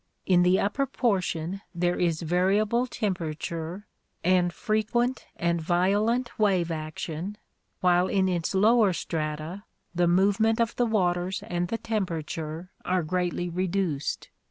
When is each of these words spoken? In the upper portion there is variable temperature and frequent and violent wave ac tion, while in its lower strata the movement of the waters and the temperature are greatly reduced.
In 0.25 0.41
the 0.41 0.59
upper 0.59 0.87
portion 0.87 1.61
there 1.75 1.99
is 1.99 2.23
variable 2.23 2.87
temperature 2.87 3.85
and 4.23 4.51
frequent 4.51 5.27
and 5.35 5.61
violent 5.61 6.39
wave 6.39 6.71
ac 6.71 6.93
tion, 6.97 7.37
while 7.81 8.07
in 8.07 8.27
its 8.27 8.55
lower 8.55 8.93
strata 8.93 9.63
the 9.93 10.07
movement 10.07 10.59
of 10.59 10.75
the 10.75 10.87
waters 10.87 11.43
and 11.45 11.67
the 11.67 11.77
temperature 11.77 12.71
are 12.83 13.03
greatly 13.03 13.47
reduced. 13.47 14.31